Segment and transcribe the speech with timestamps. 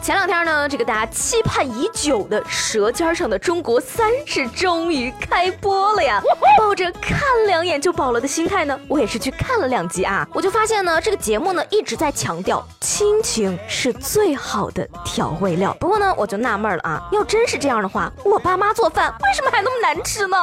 [0.00, 6.18] 前两天呢，这个大家期盼已久的《舌尖上的中国三》是终于开播了呀！
[6.58, 10.26] 抱着看两眼就饱了的心态呢，我也是去看了两集啊。
[10.32, 15.76] 我就发现呢，这个节目呢一直在强调亲情是最好的调味料。
[15.78, 20.36] 不过呢，我就纳闷了啊，要真是这样的话，我爸妈做饭为什么还那么难吃呢？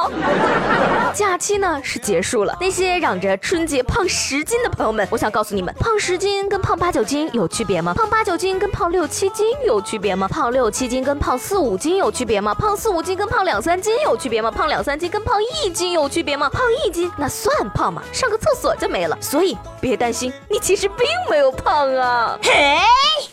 [1.12, 7.94] 假期呢是结束了，那些嚷着春节胖十斤的朋友们，我想告诉你们，胖十斤跟胖八九斤有区别吗？
[7.94, 9.45] 胖八九斤跟胖六七斤。
[9.46, 10.26] 斤有区别吗？
[10.26, 12.52] 胖六七斤跟胖四五斤有区别吗？
[12.52, 14.50] 胖四五斤跟胖两三斤有区别吗？
[14.50, 16.48] 胖两三斤跟胖一斤有区别吗？
[16.48, 18.02] 胖一斤那算胖吗？
[18.12, 19.16] 上个厕所就没了。
[19.20, 22.36] 所以别担心，你其实并没有胖啊。
[22.42, 22.78] 嘿，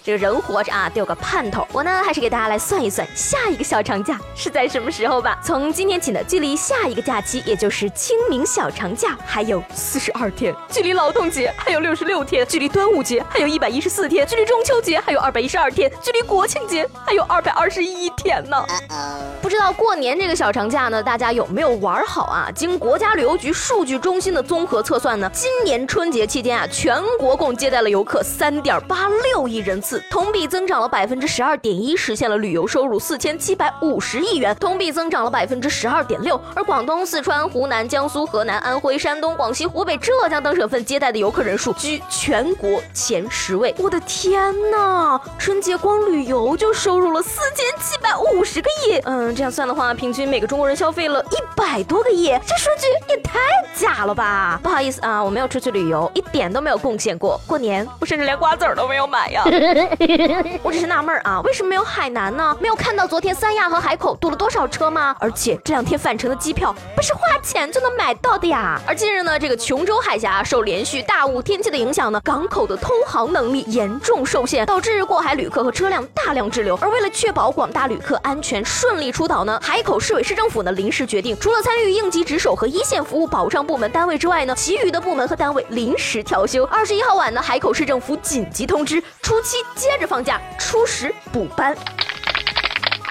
[0.06, 1.66] 这个人活着啊，得有个盼头。
[1.72, 5.40] 我呢，还是给大家来算一算下一个小长假是在什么时候吧。
[5.42, 18.62] 从今天起呢，距离下一个假期，也就是清明小长假还有四十二天；距离劳动节还有六十六天；距离端午节还有一百一十四天；距离中秋节还有二百一十二天；距离国庆节还有二百二十一天呢。
[19.42, 22.50] 不知道过年这个小长假呢，大家有没有玩好啊？
[22.54, 36.40] 经国家旅游局数据中心的综合测算呢，今年春节期间啊，全国共接待了游客三点八六亿人次，同比增长了百分之十二点一，实现了旅游收入四千七百五十亿元，同比增长了百分之十二点六。
[36.56, 43.74] 而广东、四川、湖南、江苏、河南、安徽、山东、广西、湖北、浙江等省份接待的游客人数居全国前十位。
[43.78, 53.40] 我的天呐，春节光旅游就收入了四千七百五十个亿，嗯，这样算的话，平均每个中国人消费了一百多个亿，这数据也太
[53.76, 54.60] 假了吧！
[54.62, 57.40] 不好意思啊，我没有出去旅游，一点都没有贡献过。
[57.48, 59.44] 过年我甚至连瓜子儿都没有买呀。
[60.64, 62.56] 我只是纳闷啊，为什么没有海南呢？
[62.60, 65.16] 没有看到昨天三亚和海口堵了多少车吗？
[65.20, 68.80] 而且这两天返程的机票不是花钱就能买到的呀。
[68.88, 76.76] 而近日呢，这个琼州海峡受连续大雾天气的影响呢，港口的通航能力严重受限，导致过海旅客和车辆大量滞留。
[76.78, 86.64] 而为了确保广大旅客安全顺利出岛呢，海口市委市政府呢临时决定，除了参与应急值守和一线服务保障部门单位之外呢，其余的部门和单位临时调休。
[86.66, 91.74] 二十一号晚呢，海口市政府紧急通知，初七接着放假，初十补班。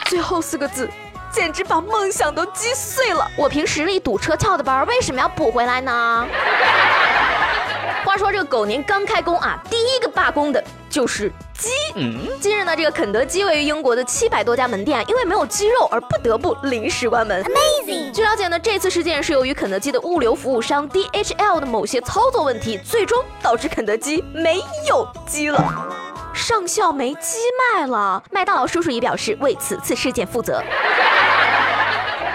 [0.05, 0.87] 最后四个字，
[1.33, 3.27] 简直把梦想都击碎了。
[3.35, 6.29] 我凭实力堵车翘的班，为什么要补回来呢？
[8.05, 11.71] 话说这个狗年刚开工啊，第一个罢工的就是鸡。
[11.95, 17.43] 嗯近日呢，这个肯德基位于英国的七百多家门店因为没有鸡肉而不得不临时关门。
[17.45, 18.02] Amazing！
[18.13, 25.89] 据了解呢，这次事件是由于肯德基的物流服务商 DHL 的某些操作问题，最终导致肯德基没有鸡了，
[26.35, 27.39] 上校没鸡
[27.75, 28.23] 卖了。
[28.31, 30.63] 麦当劳叔叔也表示为此次事件负责。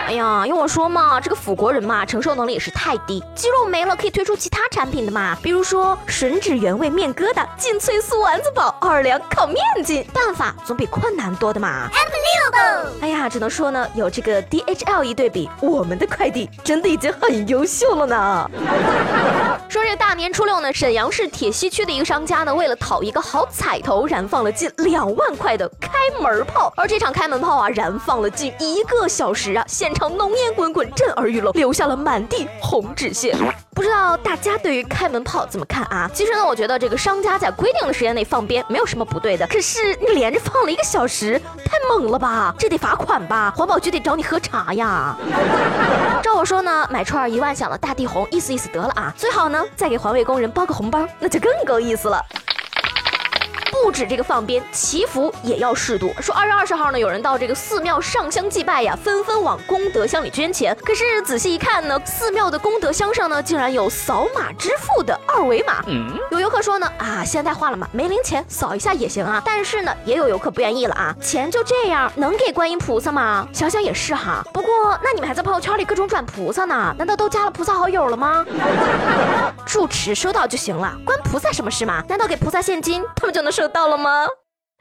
[0.07, 3.23] 哎呀，用我说嘛，这个腐国人嘛，承受能力也是太低。
[3.35, 11.87] 鸡肉没了，可以推出其他产品的嘛，比如说吮指原味面疙瘩、劲脆素丸子堡、奥尔良烤面筋，办法总比困难多的嘛。
[13.01, 18.51] 哎呀，只能说呢，有这个 DHL 一对比，我们的快递真的已经很优秀了呢。
[19.69, 25.89] 说这大年初六呢，沈阳市铁西区的一个商家呢，为了讨一个好彩头，燃放了近两万块的开
[26.21, 33.35] 门炮，而这场开门炮啊，燃放了近一个小时啊，现场浓烟滚滚，震耳欲聋，留下了满地红纸屑。
[33.77, 36.09] 不知道大家对于开门炮怎么看啊？
[36.11, 39.45] 其实呢，我觉得这个商家在规定的时间内放鞭没有什么不对的。
[39.45, 42.51] 可是你连着放了一个小时，太猛了吧？
[42.57, 43.53] 这得罚款吧？
[43.55, 45.15] 环保局得找你喝茶呀。
[46.23, 49.13] 照我说呢，买串一万响的大地红，意思意思得了啊。
[49.15, 52.19] 最好呢，再给环卫工人包个红包，那就更够意思了。
[53.71, 56.13] 不止这个放鞭，祈福也要适度。
[56.21, 60.75] 说二月二十号呢，有人到这个寺庙上香祭拜呀，纷纷往功德箱里捐钱。
[60.83, 65.83] 可是仔细一看呢，寺庙的功德箱上呢，竟然有扫码支付的二维码。
[66.31, 69.41] 有游客说呢，啊，现代化了嘛，没零钱扫一下也行啊。
[69.45, 73.47] 但是呢，也有游客不愿意了啊，钱就这样能给观音菩萨吗？
[73.53, 74.43] 想想也是哈。
[74.53, 78.45] 不过那你们还在朋友圈里各种转菩萨呢，难道都加了菩萨好友了吗？
[79.67, 82.01] 住持收到就行了，关菩萨什么事嘛？
[82.07, 84.25] 难道给菩萨现金，他们就能收到了吗？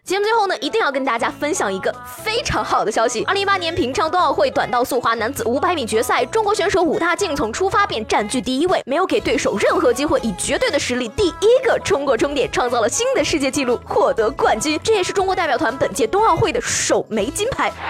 [0.05, 3.25] 节目最后呢，一定要跟大家分享一个非常好的消息。
[3.25, 14.79] 二零一八年平昌冬奥会短道速滑男子五百米决赛，中国选手武大靖从出发便占据第一位，没有给对手任何机会，以绝对的实力第一个冲过终点，创造了新的世界纪录，获得冠军。
[14.85, 17.73] 这也是中国代表团本届冬奥会的首枚金牌。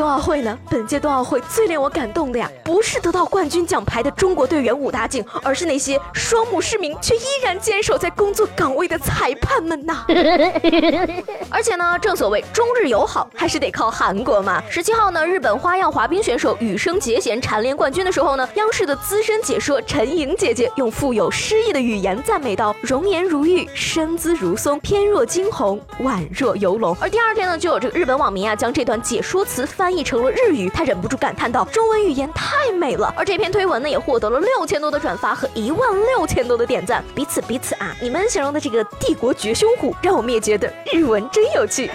[0.00, 10.06] 冬奥会呢，本届冬奥会最令我感动的呀，不是得到冠军奖牌的中国队员武大靖，而是那些双目失明却依然坚守在工作岗位的裁判们呐。
[11.52, 14.62] 而且呢，正所谓中日友好还是得靠韩国嘛。
[14.70, 37.02] 十七号呢，日本花样滑冰选手羽生结弦蝉联冠军的时候呢，央视的资深解说陈莹姐姐用富有诗意的语言赞美道：“容颜如玉，身姿如松，翩若惊鸿，宛若游龙。”而第二天呢，就有这个日本网民啊，将这段解说词翻翻译成了日语，他忍不住感叹道：“中文语言太美了。”而这篇推文呢，也获得了六千多的转发和一万六千多的点赞。
[37.12, 41.90] 彼此彼此啊，你们形容的这个帝国绝凶虎，让我们也觉得日文真有趣。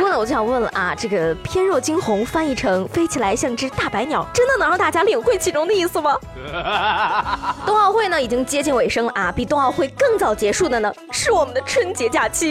[0.00, 6.16] 不过呢，我就想问了啊，这个“翩若惊鸿”翻译成“飞起来像只大白鸟”，真的能让大家领会其中的意思吗？
[7.66, 12.50] 冬奥会呢已经接近尾声了啊，比冬奥会更早结束的呢是我们的春节假期。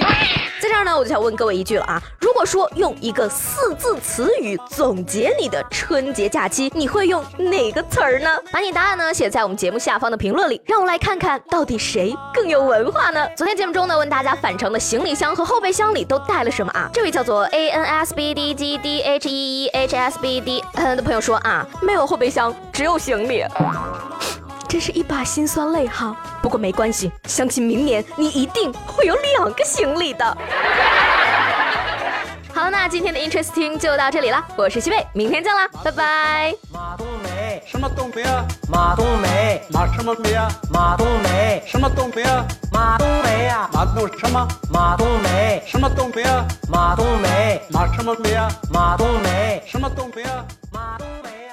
[0.61, 8.29] 在这儿呢，我就想问各位一句了啊，如果说用一个四字词语总结你的春节假期，你会用哪个词儿呢？
[8.51, 13.27] 把你答案呢写在我们节目下方的评论里，让我来看看到底谁更有文化呢？
[13.35, 16.87] 昨天节目中呢，问大家返程的行李箱和后备箱里都带了什么啊？
[16.93, 23.43] 这位叫做 A N S B D G D H E E H S B D 的朋友说啊，没有后备箱，只有行李。
[24.67, 30.25] 真是一把辛酸泪哈，不过没关系，相信明年你一定会有两个行李的。
[32.53, 36.53] 好了，那今天的 Interesting 就到这里了，我是西贝，明天见啦，拜拜。
[36.71, 38.45] 马冬梅，什么冬梅啊？
[38.69, 40.51] 马冬梅，马什么梅啊？
[40.71, 42.45] 马冬梅，什么冬梅啊？
[42.71, 43.68] 马冬梅啊？
[43.79, 44.45] 马冬什么？
[44.69, 46.45] 马冬梅，什么冬梅啊？
[46.69, 48.51] 马冬梅，马什么梅啊？
[48.69, 50.45] 马冬梅，什么冬梅啊？
[50.69, 51.48] 马冬梅。